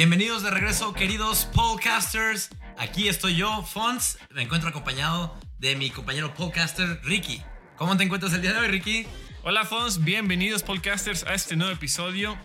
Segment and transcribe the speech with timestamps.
[0.00, 2.48] Bienvenidos de regreso, queridos podcasters.
[2.78, 4.16] Aquí estoy yo, Fons.
[4.30, 7.42] Me encuentro acompañado de mi compañero podcaster, Ricky.
[7.76, 9.06] ¿Cómo te encuentras el día de hoy, Ricky?
[9.42, 10.02] Hola, Fons.
[10.02, 12.38] Bienvenidos, podcasters, a este nuevo episodio.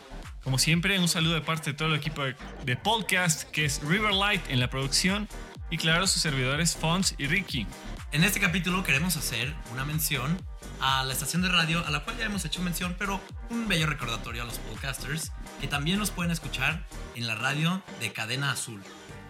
[0.44, 2.24] Como siempre, un saludo de parte de todo el equipo
[2.66, 5.30] de, podcast, que es Riverlight en la producción,
[5.72, 7.68] y claro, sus servidores, Fons y Ricky.
[8.12, 10.38] En este capítulo queremos hacer una mención
[10.82, 13.88] a la estación de radio a la cual ya hemos hecho mención, pero un bello
[13.88, 18.82] recordatorio a los podcasters que también nos pueden escuchar en la radio de Cadena Azul.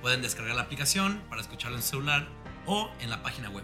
[0.02, 2.28] Pueden descargar la aplicación para escucharlo en celular
[2.66, 3.64] o en la página web.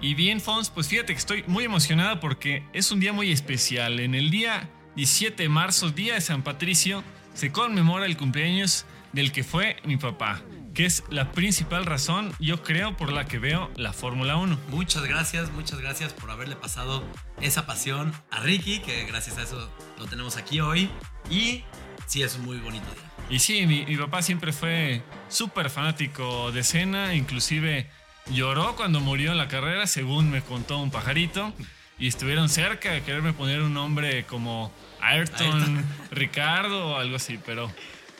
[0.00, 4.00] Y bien, Fons, pues fíjate que estoy muy emocionado porque es un día muy especial.
[4.00, 9.30] En el día 17 de marzo, día de San Patricio, se conmemora el cumpleaños del
[9.30, 10.42] que fue mi papá,
[10.74, 14.58] que es la principal razón, yo creo, por la que veo la Fórmula 1.
[14.68, 17.04] Muchas gracias, muchas gracias por haberle pasado
[17.40, 20.90] esa pasión a Ricky, que gracias a eso lo tenemos aquí hoy.
[21.30, 21.64] Y
[22.06, 23.12] sí, es un muy bonito día.
[23.30, 27.90] Y sí, mi, mi papá siempre fue súper fanático de Senna, inclusive
[28.30, 31.52] lloró cuando murió en la carrera, según me contó un pajarito,
[31.98, 35.84] y estuvieron cerca de quererme poner un nombre como Ayrton, Ayrton.
[36.10, 37.70] Ricardo o algo así, pero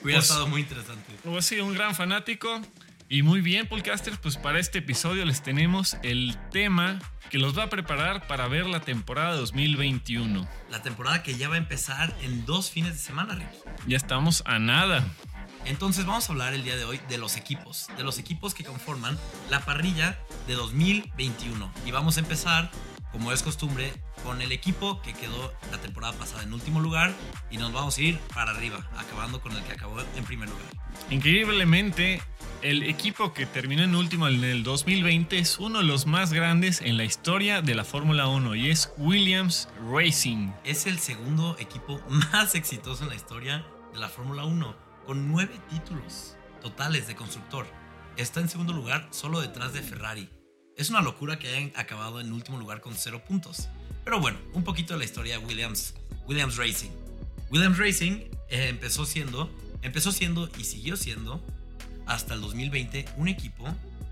[0.03, 1.13] Hubiera Pues- estado muy interesante.
[1.25, 2.61] pues sí, un gran fanático.
[3.09, 7.65] Y muy bien, podcasters, pues para este episodio les tenemos el tema que los va
[7.65, 10.49] a preparar para ver la temporada 2021.
[10.71, 13.59] La temporada que ya va a empezar en dos fines de semana, Ricky.
[13.87, 15.05] Ya estamos a nada.
[15.67, 18.65] Entonces vamos a hablar el día de hoy de los equipos, de los equipos que
[18.65, 19.19] conforman
[19.51, 21.71] la parrilla de 2021.
[21.87, 22.71] Y vamos a empezar,
[23.13, 23.93] como es costumbre,
[24.25, 27.13] con el equipo que quedó la temporada pasada en último lugar
[27.51, 30.65] y nos vamos a ir para arriba, acabando con el que acabó en primer lugar.
[31.11, 32.23] Increíblemente,
[32.63, 36.81] el equipo que terminó en último en el 2020 es uno de los más grandes
[36.81, 40.51] en la historia de la Fórmula 1 y es Williams Racing.
[40.65, 45.59] Es el segundo equipo más exitoso en la historia de la Fórmula 1, con nueve
[45.71, 47.67] títulos totales de constructor.
[48.17, 50.31] Está en segundo lugar solo detrás de Ferrari.
[50.77, 53.69] Es una locura que hayan acabado en último lugar con cero puntos.
[54.05, 55.95] Pero bueno, un poquito de la historia de Williams,
[56.27, 56.91] Williams Racing.
[57.51, 58.13] Williams Racing
[58.49, 59.51] eh, empezó siendo,
[59.83, 61.45] empezó siendo y siguió siendo
[62.07, 63.65] hasta el 2020 un equipo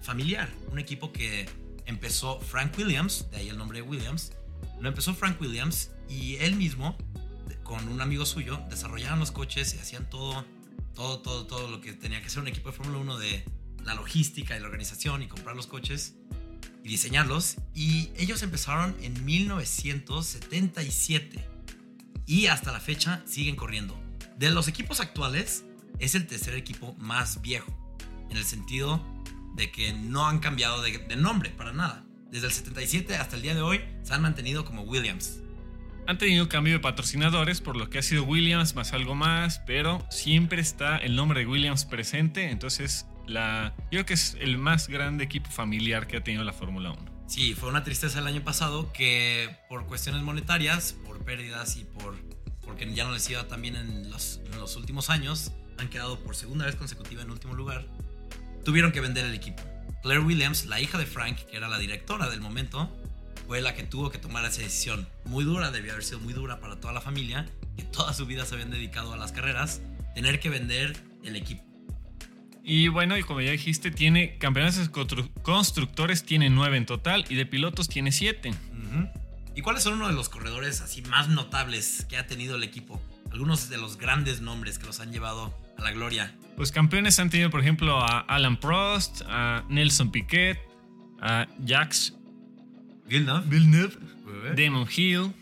[0.03, 1.48] familiar, un equipo que
[1.87, 4.32] empezó Frank Williams, de ahí el nombre de Williams,
[4.81, 6.97] lo empezó Frank Williams y él mismo,
[7.62, 10.44] con un amigo suyo, desarrollaban los coches y hacían todo,
[10.94, 13.44] todo, todo, todo lo que tenía que ser un equipo de Fórmula 1 de
[13.84, 16.16] la logística y la organización y comprar los coches
[16.85, 17.57] y diseñarlos.
[17.75, 21.45] Y ellos empezaron en 1977
[22.27, 23.99] y hasta la fecha siguen corriendo.
[24.39, 25.65] De los equipos actuales,
[25.99, 27.75] es el tercer equipo más viejo,
[28.31, 29.05] en el sentido
[29.55, 32.05] de que no han cambiado de, nombre para nada.
[32.31, 35.41] Desde el 77 hasta el día de hoy se han mantenido como Williams.
[36.07, 40.05] Han tenido cambio de patrocinadores, por lo que ha sido Williams más algo más, pero
[40.11, 45.25] siempre está el nombre de Williams presente, entonces yo creo que es el más grande
[45.25, 47.21] equipo familiar que ha tenido la Fórmula 1.
[47.27, 52.17] Sí, fue una tristeza el año pasado que por cuestiones monetarias, por pérdidas y por
[52.71, 56.21] porque ya no les iba tan bien en los, en los últimos años, han quedado
[56.21, 57.85] por segunda vez consecutiva en último lugar.
[58.65, 59.63] Tuvieron que vender el equipo.
[60.03, 62.89] Claire Williams, la hija de Frank, que era la directora del momento,
[63.47, 65.09] fue la que tuvo que tomar esa decisión.
[65.25, 68.47] Muy dura, debió haber sido muy dura para toda la familia, que toda su vida
[68.47, 69.81] se habían dedicado a las carreras,
[70.15, 71.70] tener que vender el equipo.
[72.62, 74.91] Y bueno, y como ya dijiste, tiene campeonatos
[75.43, 78.53] constructores, tiene nueve en total, y de pilotos tiene siete.
[79.54, 83.03] ¿Y cuáles son uno de los corredores así más notables que ha tenido el equipo?
[83.32, 86.34] Algunos de los grandes nombres que los han llevado a la gloria.
[86.56, 90.59] Los campeones han tenido, por ejemplo, a Alan Prost, a Nelson Piquet,
[91.21, 92.12] a Jacques
[93.06, 93.44] Villeneuve.
[93.47, 93.97] Villeneuve,
[94.56, 95.32] Damon Hill.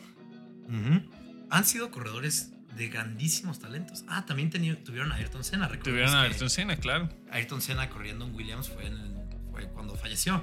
[0.69, 1.03] Ujú.
[1.51, 4.05] Han sido corredores de grandísimos talentos.
[4.09, 5.69] Ah, también tuvieron a Ayrton Senna.
[5.69, 7.09] Tuvieron a Ayrton Senna, claro.
[7.31, 9.15] Ayrton Senna corriendo en Williams fue, en el-
[9.51, 10.43] fue cuando falleció,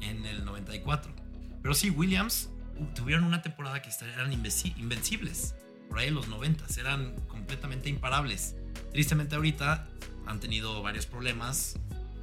[0.00, 1.12] en el 94.
[1.62, 5.54] Pero sí, Williams uh, tuvieron una temporada que eran invenci- invencibles.
[5.88, 8.54] Por ahí en los 90 eran completamente imparables.
[8.92, 9.88] Tristemente ahorita
[10.26, 11.76] han tenido varios problemas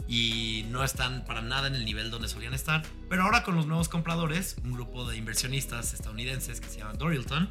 [0.08, 2.84] y no están para nada en el nivel donde solían estar.
[3.10, 7.50] Pero ahora con los nuevos compradores, un grupo de inversionistas estadounidenses que se llama Dorilton,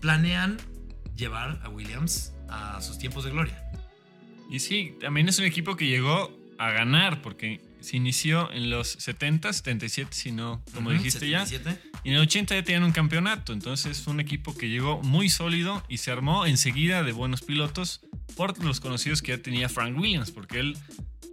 [0.00, 0.58] planean
[1.20, 3.62] llevar a Williams a sus tiempos de gloria.
[4.50, 8.88] Y sí, también es un equipo que llegó a ganar, porque se inició en los
[8.88, 11.46] 70, 77, si no, como dijiste ya.
[11.46, 11.90] 77.
[12.02, 13.52] Y en el 80 ya tenían un campeonato.
[13.52, 18.00] Entonces fue un equipo que llegó muy sólido y se armó enseguida de buenos pilotos
[18.36, 20.76] por los conocidos que ya tenía Frank Williams, porque él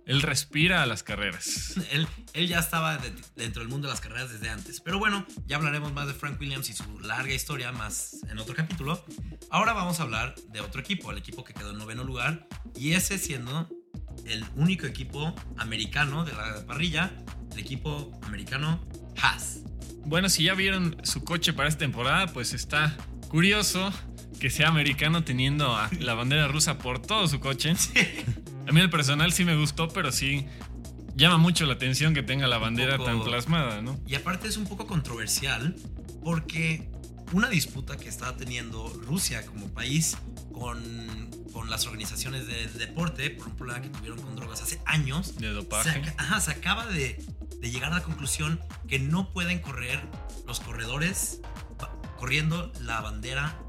[0.08, 1.76] Él respira a las carreras.
[1.92, 4.80] Él, él ya estaba de- dentro del mundo de las carreras desde antes.
[4.82, 8.56] Pero bueno, ya hablaremos más de Frank Williams y su larga historia más en otro
[8.56, 9.06] capítulo.
[9.52, 12.48] Ahora vamos a hablar de otro equipo, el equipo que quedó en noveno lugar.
[12.76, 13.70] Y ese siendo
[14.26, 17.12] el único equipo americano de la parrilla,
[17.52, 18.88] el equipo americano
[19.22, 19.60] Haas.
[20.06, 22.96] Bueno, si ya vieron su coche para esta temporada, pues está
[23.28, 23.92] curioso
[24.40, 27.74] que sea americano teniendo a la bandera rusa por todo su coche.
[28.68, 30.46] A mí el personal sí me gustó, pero sí
[31.16, 34.00] llama mucho la atención que tenga la bandera poco- tan plasmada, ¿no?
[34.06, 35.76] Y aparte es un poco controversial
[36.24, 36.90] porque
[37.34, 40.18] una disputa que está teniendo Rusia como país
[40.54, 45.38] con, con las organizaciones de deporte por un problema que tuvieron con drogas hace años,
[45.38, 46.04] De dopaje.
[46.18, 47.24] ajá, se acaba de,
[47.60, 50.02] de llegar a la conclusión que no pueden correr
[50.46, 51.42] los corredores
[52.18, 53.60] corriendo la bandera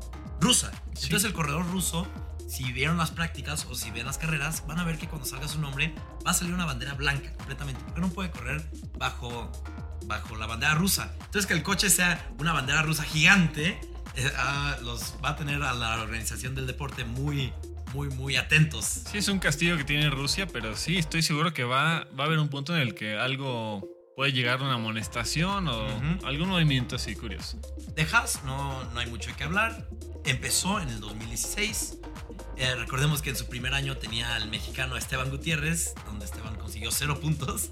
[0.40, 0.70] rusa.
[0.94, 1.04] Sí.
[1.04, 2.06] Entonces el corredor ruso,
[2.48, 5.46] si vieron las prácticas o si ven las carreras, van a ver que cuando salga
[5.46, 5.94] su nombre
[6.26, 8.64] va a salir una bandera blanca completamente, porque no puede correr
[8.96, 9.52] bajo,
[10.06, 11.14] bajo la bandera rusa.
[11.20, 13.78] Entonces que el coche sea una bandera rusa gigante,
[14.16, 17.52] eh, ah, los va a tener a la organización del deporte muy,
[17.92, 18.84] muy, muy atentos.
[18.84, 22.26] Sí, es un castigo que tiene Rusia, pero sí, estoy seguro que va, va a
[22.26, 25.86] haber un punto en el que algo puede llegar a una amonestación o
[26.26, 27.56] algún movimiento así curioso.
[27.94, 29.88] De Haas no, no hay mucho que hablar.
[30.24, 31.98] Empezó en el 2016.
[32.56, 36.90] Eh, recordemos que en su primer año tenía al mexicano Esteban Gutiérrez, donde Esteban consiguió
[36.90, 37.70] cero puntos.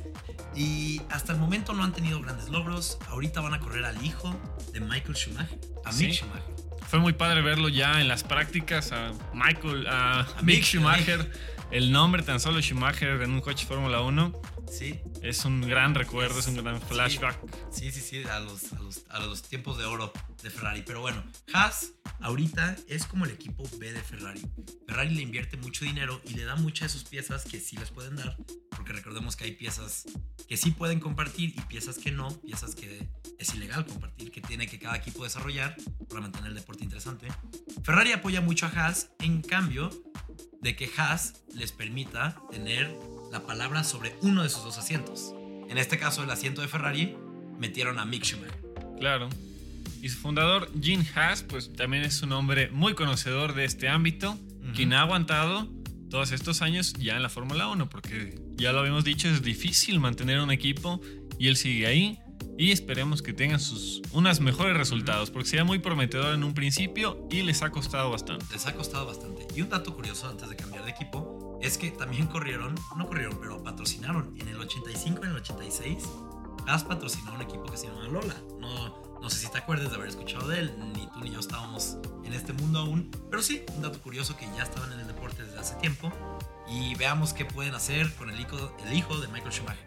[0.55, 2.99] Y hasta el momento no han tenido grandes logros.
[3.09, 4.33] Ahorita van a correr al hijo
[4.73, 6.19] de Michael Schumacher, a Mick Sí.
[6.19, 6.56] Schumacher.
[6.89, 11.31] Fue muy padre verlo ya en las prácticas a Michael, a, A Mick Mick, Schumacher.
[11.71, 14.41] El nombre tan solo Schumacher en un coche Fórmula 1
[14.71, 17.39] Sí, es un gran recuerdo, es un gran flashback.
[17.71, 20.13] sí, sí, sí, a los, a los, a los tiempos de oro
[20.43, 20.83] de Ferrari.
[20.85, 21.23] Pero bueno,
[21.53, 24.43] Haas ahorita es como el equipo B de Ferrari.
[24.87, 27.91] Ferrari le invierte mucho dinero y le da muchas de sus piezas que sí les
[27.91, 28.37] pueden dar,
[28.77, 30.05] porque recordemos que hay piezas
[30.49, 33.09] que sí pueden compartir y piezas que no, piezas que
[33.39, 35.77] es ilegal compartir, que tiene que cada equipo desarrollar
[36.09, 37.29] para mantener el deporte interesante.
[37.83, 39.91] Ferrari apoya mucho a Haas en cambio
[40.61, 42.95] de que Haas les permita tener
[43.33, 45.35] la palabra sobre uno de sus dos asientos.
[45.69, 47.17] En este caso, el asiento de Ferrari
[47.59, 48.63] metieron a Mick Schumacher.
[48.99, 49.29] Claro.
[50.01, 54.39] Y su fundador, Gene Haas, pues también es un hombre muy conocedor de este ámbito,
[54.75, 55.69] quien ha aguantado
[56.11, 60.01] todos estos años ya en la Fórmula 1, porque ya lo habíamos dicho, es difícil
[60.01, 61.01] mantener un equipo
[61.39, 62.19] y él sigue ahí.
[62.59, 67.27] Y esperemos que tengan sus unos mejores resultados, porque sería muy prometedor en un principio
[67.31, 68.47] y les ha costado bastante.
[68.51, 69.47] Les ha costado bastante.
[69.55, 73.39] Y un dato curioso antes de cambiar de equipo es que también corrieron, no corrieron,
[73.41, 74.35] pero patrocinaron.
[74.39, 75.99] En el 85 y en el 86,
[76.67, 78.37] Haas patrocinó un equipo que se llama Lola.
[78.59, 81.41] No, no sé si te acuerdas de haber escuchado de él, ni tú ni yo
[81.41, 83.11] estábamos en este mundo aún.
[83.31, 86.13] Pero sí, un dato curioso que ya estaban en el deporte desde hace tiempo.
[86.69, 89.87] Y veamos qué pueden hacer con el hijo, el hijo de Michael Schumacher.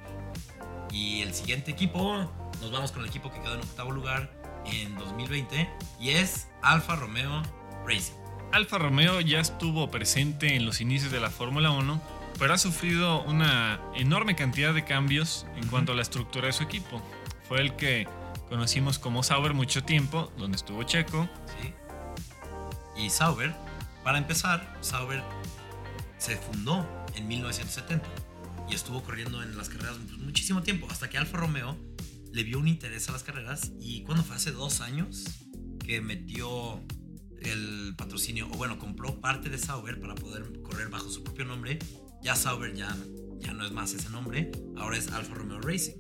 [0.92, 2.32] Y el siguiente equipo,
[2.62, 4.32] nos vamos con el equipo que quedó en octavo lugar
[4.66, 7.42] en 2020 y es Alfa Romeo
[7.86, 8.14] Racing.
[8.52, 12.02] Alfa Romeo ya estuvo presente en los inicios de la Fórmula 1,
[12.40, 16.64] pero ha sufrido una enorme cantidad de cambios en cuanto a la estructura de su
[16.64, 17.02] equipo.
[17.48, 18.08] Fue el que
[18.50, 21.30] conocimos como Sauber mucho tiempo, donde estuvo Checo.
[21.62, 21.74] ¿sí?
[23.02, 23.56] Y Sauber,
[24.04, 25.24] para empezar, Sauber
[26.18, 26.86] se fundó
[27.16, 28.06] en 1970
[28.70, 31.78] y estuvo corriendo en las carreras muchísimo tiempo, hasta que Alfa Romeo
[32.32, 35.26] le vio un interés a las carreras y cuando fue hace dos años
[35.80, 36.84] que metió
[37.42, 41.80] el patrocinio, o bueno, compró parte de Sauber para poder correr bajo su propio nombre,
[42.22, 42.96] ya Sauber ya,
[43.40, 45.96] ya no es más ese nombre, ahora es Alfa Romeo Racing.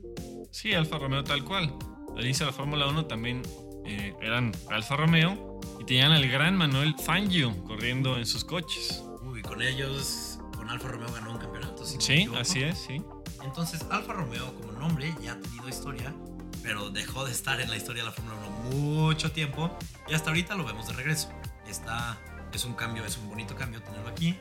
[0.51, 1.74] Sí, Alfa Romeo tal cual.
[2.20, 3.42] Al inicio de la Fórmula 1 también
[3.86, 9.02] eh, eran Alfa Romeo y tenían al gran Manuel Fangio corriendo en sus coches.
[9.24, 11.86] Uy, con ellos, con Alfa Romeo ganó un campeonato.
[11.86, 13.02] si Sí, así es, sí.
[13.46, 16.14] Entonces, Alfa Romeo como nombre ya ha tenido historia,
[16.62, 18.36] pero dejó de estar en la historia de la Fórmula
[18.66, 19.72] 1 mucho tiempo
[20.10, 21.30] y hasta ahorita lo vemos de regreso.
[21.70, 22.20] Está,
[22.52, 24.36] es un cambio, es un bonito cambio tenerlo aquí.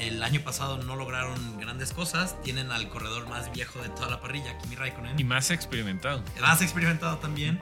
[0.00, 2.40] El año pasado no lograron grandes cosas.
[2.42, 5.20] Tienen al corredor más viejo de toda la parrilla, Kimi Raikkonen.
[5.20, 6.24] Y más experimentado.
[6.40, 7.60] más experimentado también,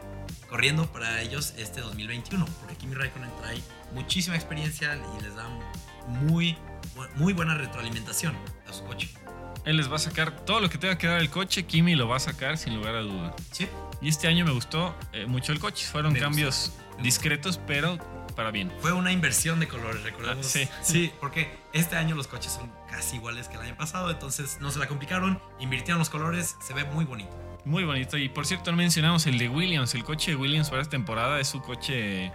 [0.49, 3.61] corriendo para ellos este 2021, porque Kimi Raikkonen trae
[3.93, 5.49] muchísima experiencia y les da
[6.07, 6.57] muy,
[7.17, 8.37] muy buena retroalimentación
[8.69, 9.11] a su coche.
[9.65, 12.07] Él les va a sacar todo lo que tenga que dar el coche, Kimi lo
[12.07, 13.35] va a sacar sin lugar a duda.
[13.51, 13.69] Sí,
[14.01, 15.85] Y este año me gustó eh, mucho el coche.
[15.87, 17.99] Fueron Me cambios discretos, pero
[18.39, 18.71] para bien.
[18.81, 20.47] fue una inversión de colores, recordemos.
[20.47, 20.69] Ah, sí.
[20.81, 24.71] sí, porque este año los coches son casi iguales que el año pasado, entonces no
[24.71, 27.37] se la complicaron, invirtieron los colores, se ve muy bonito.
[27.65, 28.17] Muy bonito.
[28.17, 29.93] Y por cierto, no mencionamos el de Williams.
[29.97, 32.31] El coche de Williams para esta temporada es su coche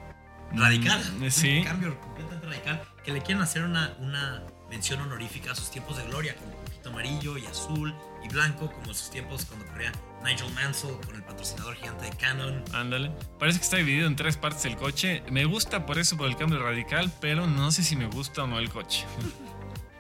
[0.51, 1.01] Radical.
[1.19, 1.59] Mm, Sí.
[1.59, 2.83] Un cambio completamente radical.
[3.05, 6.65] Que le quieren hacer una, una mención honorífica a sus tiempos de gloria, como un
[6.65, 9.91] poquito amarillo y azul y blanco, como sus tiempos cuando corría
[10.23, 12.63] Nigel Mansell con el patrocinador gigante de Canon.
[12.73, 13.11] Ándale.
[13.39, 15.23] Parece que está dividido en tres partes el coche.
[15.29, 18.47] Me gusta por eso, por el cambio radical, pero no sé si me gusta o
[18.47, 19.05] no el coche.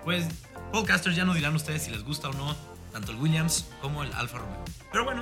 [0.03, 0.25] Pues,
[0.73, 2.53] podcasters ya nos dirán ustedes si les gusta o no
[2.91, 4.65] tanto el Williams como el Alfa Romeo.
[4.91, 5.21] Pero bueno,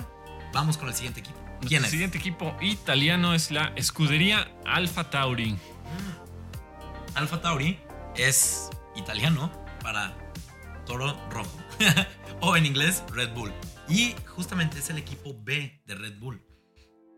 [0.54, 1.38] vamos con el siguiente equipo.
[1.68, 1.92] ¿Quién el es?
[1.92, 5.56] siguiente equipo italiano es la escudería Alfa Tauri.
[7.14, 7.80] Alfa Tauri
[8.16, 9.52] es italiano
[9.84, 10.18] para
[10.88, 11.60] toro rojo.
[12.42, 13.52] o en inglés, Red Bull.
[13.90, 16.44] Y justamente es el equipo B de Red Bull.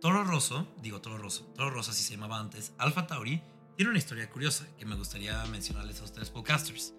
[0.02, 3.42] Toro Rosso, digo Toro Rosso, Toro Rosso así se llamaba antes, Alfa Tauri,
[3.78, 6.94] tiene una historia curiosa que me gustaría mencionarles a ustedes podcasters,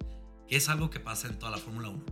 [0.48, 2.04] que es algo que pasa en toda la Fórmula 1.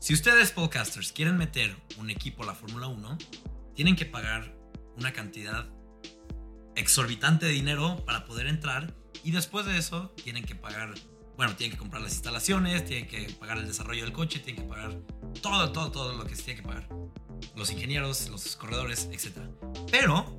[0.00, 3.18] Si ustedes podcasters quieren meter un equipo a la Fórmula 1,
[3.74, 4.54] tienen que pagar
[4.96, 5.68] una cantidad
[6.76, 10.94] exorbitante de dinero para poder entrar y después de eso tienen que pagar,
[11.38, 14.68] bueno, tienen que comprar las instalaciones, tienen que pagar el desarrollo del coche, tienen que
[14.68, 14.92] pagar
[15.40, 16.88] todo, todo, todo lo que se tiene que pagar.
[17.54, 19.38] Los ingenieros, los corredores, etc.
[19.88, 20.36] Pero,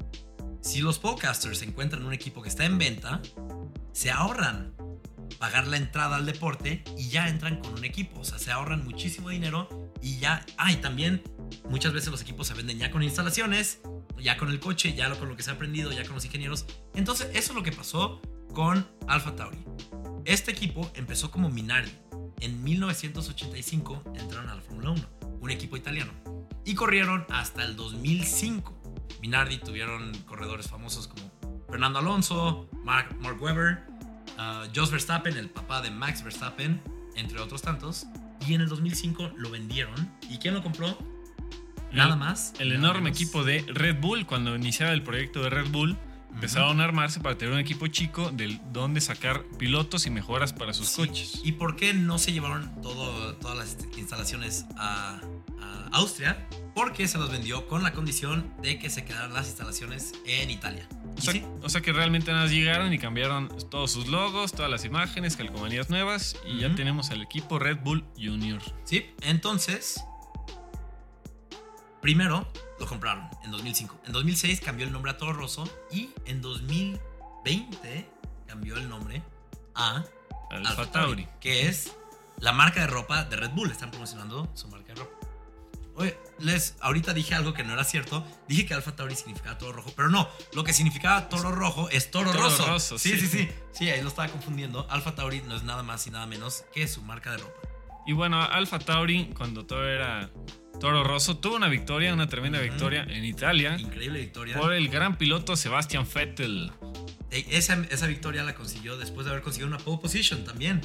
[0.61, 3.21] si los podcasters encuentran un equipo que está en venta,
[3.93, 4.75] se ahorran
[5.37, 8.19] pagar la entrada al deporte y ya entran con un equipo.
[8.19, 9.69] O sea, se ahorran muchísimo dinero
[10.01, 10.45] y ya...
[10.57, 11.23] Ah, y también
[11.69, 13.79] muchas veces los equipos se venden ya con instalaciones,
[14.17, 16.65] ya con el coche, ya con lo que se ha aprendido, ya con los ingenieros.
[16.93, 18.19] Entonces, eso es lo que pasó
[18.53, 19.63] con Alfa Tauri.
[20.29, 21.91] Este equipo empezó como Minardi.
[22.39, 25.01] En 1985 entraron a la Fórmula 1,
[25.41, 26.11] un equipo italiano.
[26.65, 28.79] Y corrieron hasta el 2005.
[29.23, 31.31] Minardi tuvieron corredores famosos como
[31.67, 33.79] Fernando Alonso, Mark, Mark Webber,
[34.37, 36.79] uh, Jos Verstappen, el papá de Max Verstappen,
[37.15, 38.05] entre otros tantos.
[38.47, 39.95] Y en el 2005 lo vendieron.
[40.29, 40.95] ¿Y quién lo compró?
[41.91, 42.53] Nada más.
[42.59, 43.19] El enorme menos.
[43.19, 45.97] equipo de Red Bull, cuando iniciaba el proyecto de Red Bull,
[46.33, 50.73] empezaron a armarse para tener un equipo chico del donde sacar pilotos y mejoras para
[50.73, 51.07] sus Sí.
[51.07, 51.41] coches.
[51.43, 55.19] ¿Y por qué no se llevaron todo, todas las instalaciones a,
[55.61, 56.47] a Austria?
[56.75, 60.87] Porque se los vendió con la condición de que se quedaran las instalaciones en Italia.
[61.17, 64.53] O sea, sí, o sea que realmente nada más llegaron y cambiaron todos sus logos,
[64.53, 68.61] todas las imágenes, calcomanías nuevas y ya tenemos al equipo Red Bull Junior.
[68.85, 70.01] sí, entonces,
[72.01, 72.47] primero
[72.79, 74.01] lo compraron en 2005.
[74.05, 78.09] En 2006 cambió el nombre a Toro Rosso y en 2020
[78.47, 79.21] cambió el nombre
[79.75, 80.03] a
[80.49, 81.27] Alfa Alfa Tauri.
[81.39, 81.93] Que es
[82.39, 83.71] la marca de ropa de Red Bull.
[83.71, 85.15] Están promocionando su marca de ropa.
[85.95, 88.25] Oye, les, ahorita dije algo que no era cierto.
[88.47, 90.29] Dije que Alfa Tauri significaba toro rojo, pero no.
[90.53, 92.65] Lo que significaba toro rojo es toro, Toro rosso.
[92.65, 93.19] rosso, sí, sí.
[93.19, 93.49] sí, sí.
[93.73, 94.87] Sí, ahí lo estaba confundiendo.
[94.89, 97.59] Alfa Tauri no es nada más y nada menos que su marca de ropa.
[98.07, 100.29] Y bueno, Alfa Tauri, cuando todo era
[100.79, 104.57] Toro Rosso, tuvo una victoria, una tremenda victoria en Italia Increíble victoria.
[104.57, 106.71] por el gran piloto Sebastian Vettel.
[107.31, 110.81] Esa, esa victoria la consiguió después de haber conseguido una pole position también.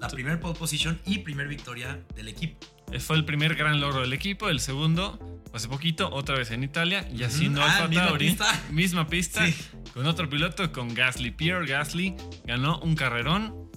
[0.00, 2.58] La primer pole position y primer victoria del equipo.
[2.92, 4.48] Eh, Fue el primer gran logro del equipo.
[4.48, 5.18] El segundo,
[5.52, 8.28] hace poquito, otra vez en Italia, y haciendo Ah, Alfa misma Tauri.
[8.28, 8.62] pista.
[8.70, 9.46] Misma pista.
[9.46, 9.56] Sí.
[9.92, 11.32] Con otro piloto, con Gasly.
[11.32, 12.14] Pierre Gasly
[12.44, 13.67] ganó un carrerón.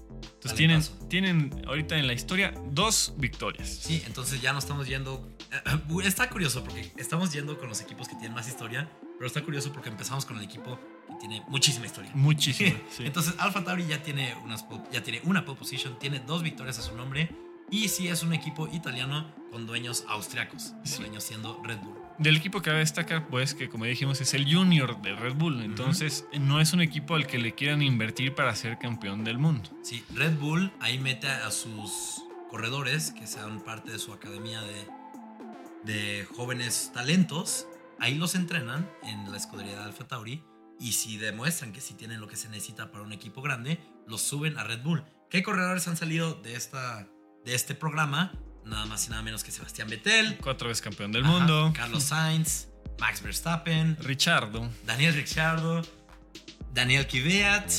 [0.43, 3.69] Entonces tienen, tienen ahorita en la historia dos victorias.
[3.69, 5.29] Sí, entonces ya no estamos yendo.
[6.03, 9.71] Está curioso porque estamos yendo con los equipos que tienen más historia, pero está curioso
[9.71, 12.09] porque empezamos con el equipo que tiene muchísima historia.
[12.15, 12.75] Muchísimo.
[12.89, 13.03] sí.
[13.05, 16.81] Entonces Alfa Tauri ya tiene, unas, ya tiene una pole position, tiene dos victorias a
[16.81, 17.29] su nombre
[17.69, 20.97] y sí es un equipo italiano con dueños austriacos, Sí.
[20.99, 22.00] dueños siendo Red Bull.
[22.17, 25.61] Del equipo que cabe destacar, pues, que como dijimos, es el Junior de Red Bull.
[25.61, 29.69] Entonces, no es un equipo al que le quieran invertir para ser campeón del mundo.
[29.81, 34.87] Sí, Red Bull ahí mete a sus corredores que sean parte de su academia de,
[35.83, 37.67] de jóvenes talentos.
[37.99, 40.43] Ahí los entrenan en la escudería de Alfa Tauri.
[40.79, 44.21] Y si demuestran que sí tienen lo que se necesita para un equipo grande, los
[44.21, 45.03] suben a Red Bull.
[45.29, 47.07] ¿Qué corredores han salido de, esta,
[47.45, 48.33] de este programa?
[48.65, 51.73] Nada más y nada menos que Sebastián Vettel, Cuatro veces campeón del ajá, mundo.
[51.75, 52.67] Carlos Sainz,
[52.99, 54.69] Max Verstappen, Richardo.
[54.85, 55.81] Daniel Ricciardo,
[56.73, 57.71] Daniel Kvyat.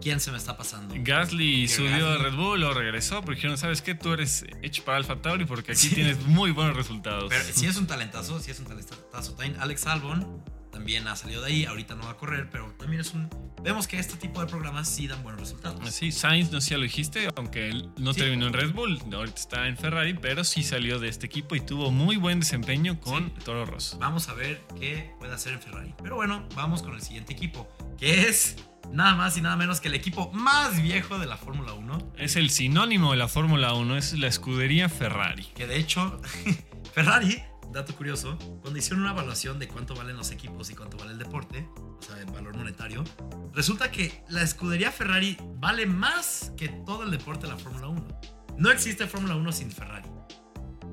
[0.00, 0.94] ¿Quién se me está pasando?
[0.98, 3.94] Gasly subió a Gasly- Red Bull o regresó porque dijeron, ¿sabes qué?
[3.94, 5.94] Tú eres hecho para Alfa Tauri porque aquí Sí.
[5.94, 7.26] tienes muy buenos resultados.
[7.28, 9.36] Pero sí es un talentazo, sí es un talentazo.
[9.58, 10.42] Alex Albon
[10.86, 11.64] también ha salido de ahí.
[11.64, 13.28] Ahorita no va a correr, pero también es un.
[13.60, 15.80] Vemos que este tipo de programas sí dan buenos resultados.
[15.92, 18.20] Sí, Sainz, no sé si lo dijiste, aunque él no Sí.
[18.20, 21.60] terminó en Red Bull, ahorita está en Ferrari, pero sí salió de este equipo y
[21.60, 23.98] tuvo muy buen desempeño con Toro Rosso.
[23.98, 25.92] Vamos a ver qué puede hacer en Ferrari.
[26.00, 27.66] Pero bueno, vamos con el siguiente equipo,
[27.98, 28.54] que es
[28.92, 32.12] nada más y nada menos que el equipo más viejo de la Fórmula 1.
[32.18, 35.46] Es el sinónimo de la Fórmula 1, es la escudería Ferrari.
[35.56, 36.20] Que de hecho,
[36.94, 37.42] Ferrari,
[37.76, 41.18] dato curioso, cuando hicieron una evaluación de cuánto valen los equipos y cuánto vale el
[41.18, 43.04] deporte, o sea, el valor monetario,
[43.52, 48.20] resulta que la escudería Ferrari vale más que todo el deporte de la Fórmula 1.
[48.56, 50.08] No existe Fórmula 1 sin Ferrari.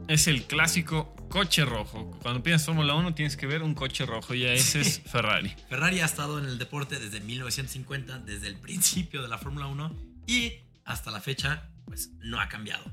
[0.09, 2.11] Es el clásico coche rojo.
[2.21, 5.55] Cuando piensas Fórmula 1 tienes que ver un coche rojo y ese es Ferrari.
[5.69, 9.95] Ferrari ha estado en el deporte desde 1950, desde el principio de la Fórmula 1
[10.27, 10.51] y
[10.83, 12.83] hasta la fecha, pues no ha cambiado.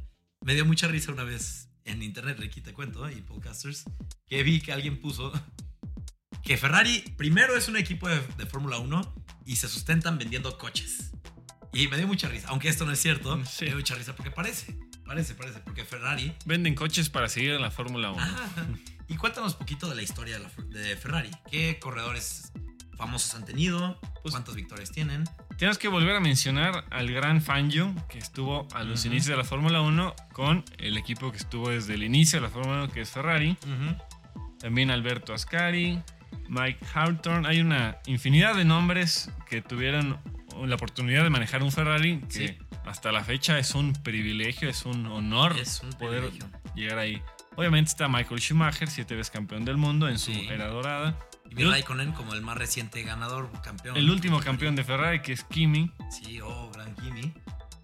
[0.43, 3.85] Me dio mucha risa una vez en internet, Ricky, te cuento, y podcasters,
[4.27, 5.33] que vi que alguien puso
[6.43, 9.15] que Ferrari primero es un equipo de, de Fórmula 1
[9.47, 11.13] y se sustentan vendiendo coches.
[11.73, 13.65] Y me dio mucha risa, aunque esto no es cierto, Sí.
[13.65, 16.35] me dio mucha risa porque parece, parece, parece, porque Ferrari...
[16.47, 18.21] Venden coches para seguir en la Fórmula 1.
[18.21, 18.67] Ah,
[19.09, 21.31] y cuéntanos poquito de la historia de, la- de Ferrari.
[21.51, 22.53] ¿Qué corredores
[23.01, 23.99] famosos han tenido?
[24.23, 25.25] Pues- ¿Cuántas victorias tienen?
[25.57, 29.09] Tenemos que volver a mencionar al gran Fangio que estuvo a los Ujú.
[29.09, 32.51] inicios de la Fórmula 1 con el equipo que estuvo desde el inicio de la
[32.53, 33.57] Fórmula 1 que es Ferrari.
[34.59, 36.01] También Alberto Ascari,
[36.49, 37.49] Mike Hawthorne.
[37.49, 40.19] Hay una infinidad de nombres que tuvieron
[40.65, 42.59] la oportunidad de manejar un Ferrari que Sí.
[42.87, 46.51] hasta la fecha es un privilegio, es un honor Es un poder privilegio.
[46.75, 47.23] llegar ahí.
[47.57, 50.47] Obviamente está Michael Schumacher, siete veces campeón del mundo en su Sí.
[50.51, 51.19] era dorada.
[51.57, 53.97] Y Raikkonen como el más reciente ganador, campeón.
[53.97, 55.93] el último campeón de Ferrari que es Kimi.
[56.11, 57.33] Sí, oh, gran Kimi.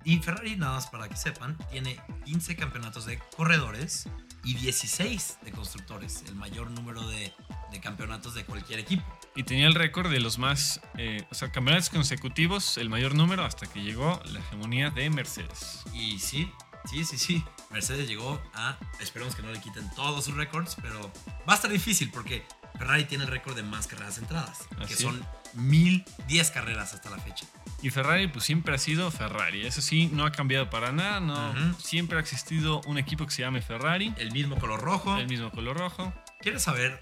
[0.04, 4.08] Y Ferrari, nada más para que sepan, tiene 15 campeonatos de corredores
[4.44, 7.32] y 16 de constructores, el mayor número de,
[7.72, 9.02] de campeonatos de cualquier equipo.
[9.34, 13.44] Y tenía el récord de los más, eh, o sea, campeonatos consecutivos, el mayor número
[13.44, 15.82] hasta que llegó la hegemonía de Mercedes.
[15.92, 16.50] Y sí,
[16.88, 17.44] sí, sí, sí.
[17.70, 18.78] Mercedes llegó a.
[19.00, 21.12] Esperemos que no le quiten todos sus récords, pero
[21.48, 22.46] va a estar difícil porque
[22.78, 27.18] Ferrari tiene el récord de más carreras centradas, Así que son 1010 carreras hasta la
[27.18, 27.46] fecha.
[27.82, 29.66] Y Ferrari, pues siempre ha sido Ferrari.
[29.66, 31.20] Eso sí, no ha cambiado para nada.
[31.20, 31.74] No.
[31.78, 35.16] Siempre ha existido un equipo que se llame Ferrari, El mismo color rojo.
[35.16, 36.12] el mismo color rojo.
[36.40, 36.98] ¿Quieres saber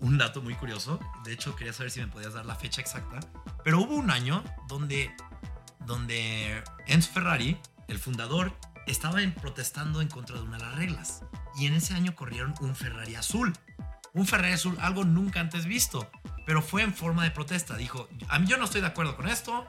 [0.00, 1.00] un dato muy curioso?
[1.24, 3.20] De hecho, quería saber si me podías dar la fecha exacta.
[3.64, 5.10] Pero hubo un año donde,
[5.80, 7.58] donde Enzo Ferrari,
[7.88, 11.22] el fundador, estaba protestando en contra de una de las reglas.
[11.58, 13.52] Y en ese año corrieron un Ferrari azul.
[14.14, 16.10] Un Ferrari azul, algo nunca antes visto.
[16.46, 17.76] Pero fue en forma de protesta.
[17.76, 19.66] Dijo, a mí yo no estoy de acuerdo con esto.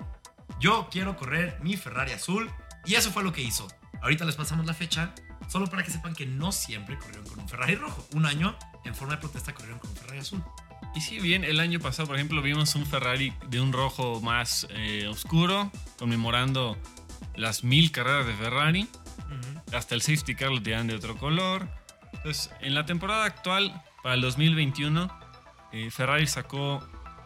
[0.60, 2.50] Yo quiero correr mi Ferrari azul.
[2.86, 3.68] Y eso fue lo que hizo.
[4.02, 5.14] Ahorita les pasamos la fecha.
[5.48, 8.08] Solo para que sepan que no siempre corrieron con un Ferrari rojo.
[8.14, 10.44] Un año, en forma de protesta, corrieron con un Ferrari azul.
[10.96, 14.68] Y si bien el año pasado, por ejemplo, vimos un Ferrari de un rojo más
[14.72, 16.78] eh, oscuro, conmemorando
[17.36, 18.88] las mil carreras de Ferrari.
[19.74, 21.70] Hasta el safety car lo tenían de otro color.
[22.14, 25.10] Entonces, en la temporada actual, para el 2021,
[25.72, 26.84] eh, Ferrari sacó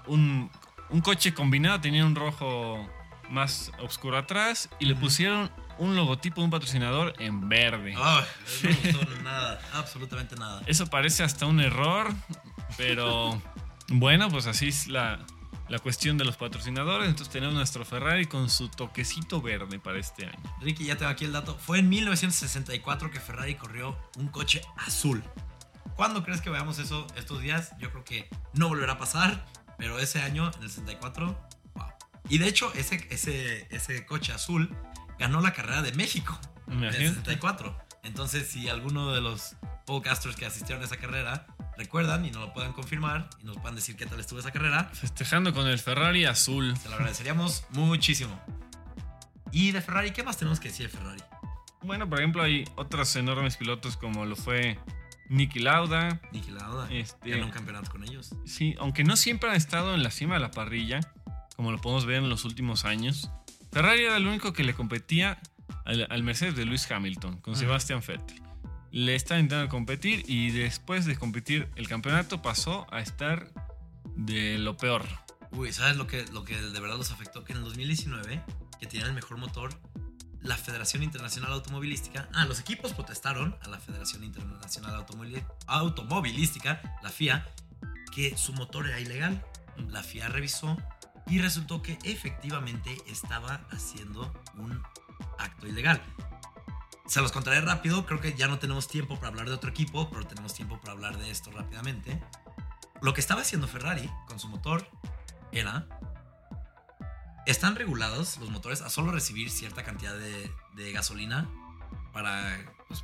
[0.07, 0.49] un,
[0.89, 2.87] un coche combinado, tenía un rojo
[3.29, 7.95] más oscuro atrás y le pusieron un logotipo de un patrocinador en verde.
[7.97, 8.25] Ay,
[8.63, 10.61] no me gustó nada, absolutamente nada.
[10.67, 12.13] Eso parece hasta un error,
[12.77, 13.41] pero
[13.87, 15.19] bueno, pues así es la,
[15.69, 17.09] la cuestión de los patrocinadores.
[17.09, 20.39] Entonces tenemos nuestro Ferrari con su toquecito verde para este año.
[20.61, 21.57] Ricky, ya tengo aquí el dato.
[21.57, 25.23] Fue en 1964 que Ferrari corrió un coche azul.
[25.95, 27.71] ¿Cuándo crees que veamos eso estos días?
[27.79, 29.45] Yo creo que no volverá a pasar,
[29.77, 31.85] pero ese año, en el 64, wow.
[32.29, 34.75] Y de hecho, ese, ese, ese coche azul
[35.19, 37.09] ganó la carrera de México en el Imagínate.
[37.09, 37.77] 64.
[38.03, 41.45] Entonces, si alguno de los podcasters que asistieron a esa carrera
[41.77, 44.89] recuerdan y nos lo puedan confirmar y nos puedan decir qué tal estuvo esa carrera,
[44.93, 46.75] Festejando con el Ferrari azul.
[46.77, 48.39] se lo agradeceríamos muchísimo.
[49.51, 51.21] Y de Ferrari, ¿qué más tenemos que decir de Ferrari?
[51.81, 54.79] Bueno, por ejemplo, hay otros enormes pilotos como lo fue
[55.29, 56.19] Niki Lauda.
[56.91, 58.35] Este- ganó un campeonato con ellos.
[58.45, 60.99] Sí, aunque no siempre han estado en la cima de la parrilla,
[61.55, 63.29] como lo podemos ver en los últimos años.
[63.71, 65.39] Ferrari era el único que le competía
[65.85, 67.55] al, al Mercedes de Lewis Hamilton, con.
[67.55, 68.41] Sebastian Vettel.
[68.91, 73.51] Le estaba intentando competir y después de competir el campeonato pasó a estar
[74.15, 75.03] de lo peor.
[75.51, 77.43] Uy, ¿sabes lo que, lo que de verdad los afectó?
[77.43, 78.41] Que en el 2019,
[78.79, 79.73] que tenían el mejor motor,
[80.43, 84.93] la Federación Internacional Automovilística, ah, los equipos protestaron a la Federación Internacional
[85.67, 87.47] Automovilística, la FIA,
[88.13, 89.43] que su motor era ilegal.
[89.87, 90.77] La FIA revisó
[91.27, 94.83] y resultó que efectivamente estaba haciendo un
[95.39, 96.01] acto ilegal.
[97.07, 100.09] Se los contaré rápido, creo que ya no tenemos tiempo para hablar de otro equipo,
[100.09, 102.21] pero tenemos tiempo para hablar de esto rápidamente.
[103.01, 104.87] Lo que estaba haciendo Ferrari con su motor
[105.51, 105.87] era...
[107.45, 111.49] Están regulados los motores a solo recibir cierta cantidad de, de gasolina
[112.13, 112.57] para...
[112.87, 113.03] Pues,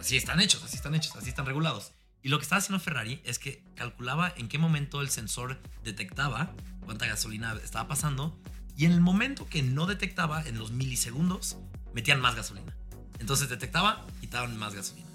[0.00, 1.92] así están hechos, así están hechos, así están regulados.
[2.22, 6.52] Y lo que estaba haciendo Ferrari es que calculaba en qué momento el sensor detectaba
[6.84, 8.40] cuánta gasolina estaba pasando
[8.78, 11.58] y en el momento que no detectaba, en los milisegundos,
[11.94, 12.76] metían más gasolina.
[13.18, 15.08] Entonces detectaba, quitaban más gasolina.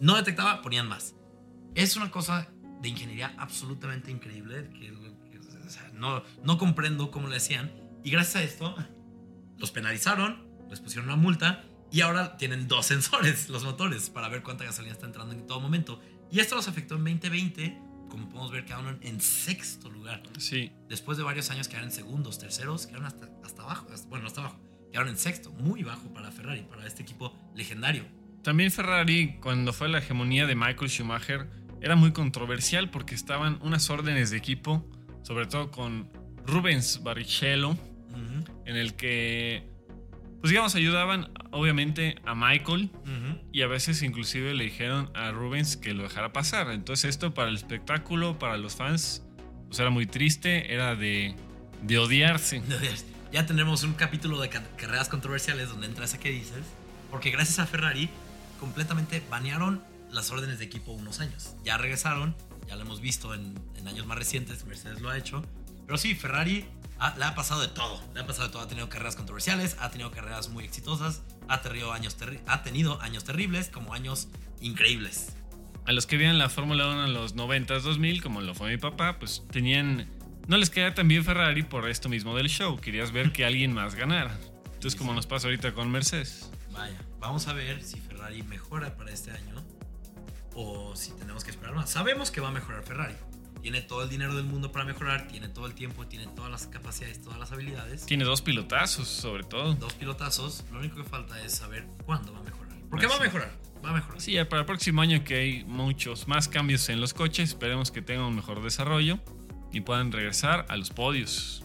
[0.00, 1.14] No detectaba, ponían más.
[1.74, 2.48] Es una cosa
[2.80, 4.92] de ingeniería absolutamente increíble que,
[5.28, 7.72] que, o sea, no, no comprendo cómo le hacían.
[8.02, 8.74] Y gracias a esto,
[9.58, 14.42] los penalizaron, les pusieron una multa Y ahora tienen dos sensores, los motores, para ver
[14.42, 16.00] cuánta gasolina está entrando en todo momento.
[16.30, 17.78] Y esto los afectó en 2020.
[18.08, 20.22] Como podemos ver, quedaron en sexto lugar.
[20.38, 20.72] Sí.
[20.88, 23.86] Después de varios años quedaron en segundos, terceros, quedaron hasta, hasta abajo.
[24.08, 24.60] Bueno, hasta abajo.
[24.90, 28.04] Quedaron en sexto, muy bajo para Ferrari, para este equipo legendario.
[28.42, 31.48] También Ferrari, cuando fue la hegemonía de Michael Schumacher,
[31.80, 34.88] era muy controversial porque estaban unas órdenes de equipo,
[35.22, 36.10] sobre todo con
[36.46, 37.76] Rubens Barrichello,
[38.66, 39.64] en el que,
[40.40, 42.90] pues digamos, ayudaban obviamente a Michael
[43.52, 46.70] y a veces inclusive le dijeron a Rubens que lo dejara pasar.
[46.70, 49.24] Entonces esto para el espectáculo, para los fans,
[49.68, 51.34] pues era muy triste, era de,
[51.82, 52.62] de odiarse.
[53.32, 56.64] Ya tendremos un capítulo de carreras controversiales donde entra esa que dices,
[57.10, 58.08] porque gracias a Ferrari
[58.58, 61.54] completamente banearon las órdenes de equipo unos años.
[61.64, 62.34] Ya regresaron,
[62.66, 65.44] ya lo hemos visto en, en años más recientes, Mercedes lo ha hecho.
[65.86, 66.64] Pero sí, Ferrari
[67.16, 68.02] le ha pasado de todo.
[68.14, 68.62] Le ha pasado de todo.
[68.62, 73.24] Ha tenido carreras controversiales, ha tenido carreras muy exitosas, ha tenido años, ha tenido años
[73.24, 74.28] terribles como años
[74.60, 75.34] increíbles.
[75.86, 78.76] A los que veían la Fórmula 1 en los 90s, 2000, como lo fue mi
[78.76, 80.08] papá, pues tenían...
[80.46, 82.78] No les queda tan bien Ferrari por esto mismo del show.
[82.78, 84.36] Querías ver que alguien más ganara.
[84.74, 86.50] Entonces, como nos pasa ahorita con Mercedes.
[86.72, 89.64] Vaya, vamos a ver si Ferrari mejora para este año
[90.54, 91.90] o si tenemos que esperar más.
[91.90, 93.14] Sabemos que va a mejorar Ferrari.
[93.62, 96.66] Tiene todo el dinero del mundo para mejorar, tiene todo el tiempo, tiene todas las
[96.66, 98.06] capacidades, todas las habilidades.
[98.06, 99.74] Tiene dos pilotazos, sobre todo.
[99.74, 100.64] Dos pilotazos.
[100.72, 102.76] Lo único que falta es saber cuándo va a mejorar.
[102.88, 103.52] Porque va a mejorar,
[103.84, 104.20] va a mejorar.
[104.20, 108.02] Sí, para el próximo año que hay muchos más cambios en los coches, esperemos que
[108.02, 109.18] tengan un mejor desarrollo
[109.72, 111.64] y puedan regresar a los podios.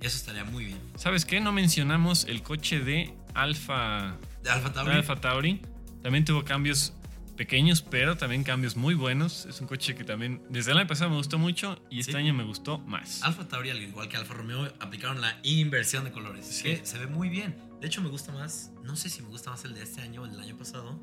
[0.00, 0.78] Eso estaría muy bien.
[0.96, 1.40] ¿Sabes qué?
[1.40, 4.16] No mencionamos el coche de Alfa.
[4.42, 4.90] De Alfa Tauri.
[4.90, 5.62] De Alfa Tauri.
[6.02, 6.94] También tuvo cambios
[7.40, 9.46] pequeños, pero también cambios muy buenos.
[9.46, 12.34] Es un coche que también desde el año pasado me gustó mucho y este año
[12.34, 13.22] me gustó más.
[13.22, 17.06] Alfa Tauri, al igual que Alfa Romeo, aplicaron la inversión de colores, que se ve
[17.06, 17.56] muy bien.
[17.80, 20.20] De hecho, me gusta más, no sé si me gusta más el de este año
[20.20, 21.00] o el del año pasado,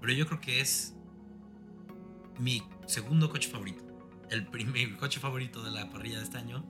[0.00, 0.94] pero yo creo que es
[2.38, 3.84] mi segundo coche favorito.
[4.30, 6.64] El primer coche favorito de la parrilla de este año.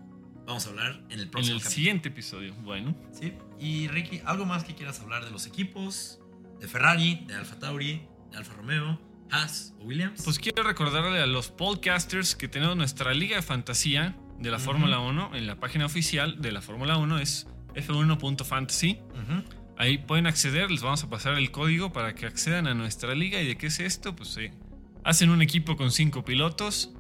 [0.45, 2.97] Vamos a hablar en el próximo En el siguiente episodio, bueno.
[3.13, 6.19] Sí, y Ricky, ¿algo más que quieras hablar de los equipos?
[6.59, 10.23] De Ferrari, de Alfa Tauri, Alfa Romeo, Haas o Williams.
[10.25, 14.99] Pues quiero recordarle a los podcasters que tenemos nuestra liga de fantasía de la Fórmula
[14.99, 19.01] 1 en la página oficial de la Fórmula 1 es f1.fantasy.
[19.77, 23.41] Ahí pueden acceder, les vamos a pasar el código para que accedan a nuestra liga.
[23.41, 24.15] ¿Y de qué es esto?
[24.15, 24.51] Pues sí.
[25.03, 26.93] hacen un equipo con cinco pilotos,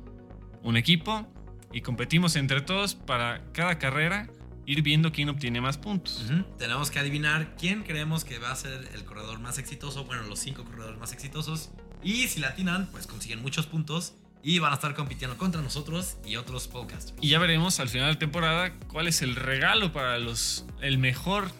[0.63, 1.29] un equipo,
[1.73, 4.29] y competimos entre todos para cada carrera
[4.67, 6.25] ir viendo quién obtiene más puntos.
[6.59, 10.39] Tenemos que adivinar quién creemos que va a ser el corredor más exitoso, bueno, los
[10.39, 11.71] cinco corredores más exitosos.
[12.03, 16.19] Y si la atinan, pues consiguen muchos puntos y van a estar compitiendo contra nosotros
[16.25, 17.17] y otros podcasters.
[17.21, 21.51] Y ya veremos al final de temporada cuál es el regalo para los el mejor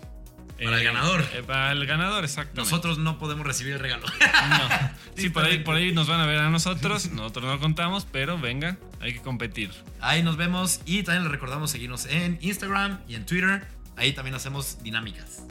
[0.57, 1.25] para el eh, ganador.
[1.35, 2.61] Eh, para el ganador, exacto.
[2.61, 4.07] Nosotros no podemos recibir el regalo.
[4.49, 4.91] no.
[5.17, 7.11] Sí, por ahí, por ahí nos van a ver a nosotros.
[7.13, 9.71] Nosotros no contamos, pero venga, hay que competir.
[10.01, 13.67] Ahí nos vemos y también les recordamos seguirnos en Instagram y en Twitter.
[13.97, 15.45] Ahí también hacemos dinámicas.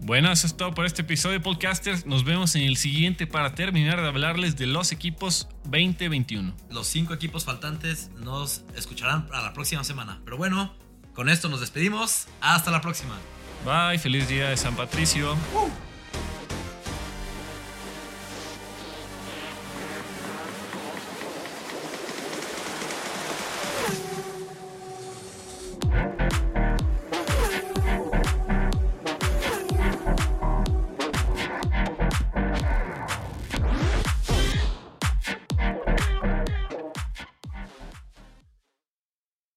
[0.00, 2.06] Bueno, eso es todo por este episodio de Podcasters.
[2.06, 6.54] Nos vemos en el siguiente para terminar de hablarles de los equipos 2021.
[6.70, 10.20] Los cinco equipos faltantes nos escucharán para la próxima semana.
[10.24, 10.74] Pero bueno,
[11.14, 12.28] con esto nos despedimos.
[12.40, 13.16] Hasta la próxima.
[13.66, 15.32] Bye, feliz día de San Patricio.
[15.52, 15.85] Uh.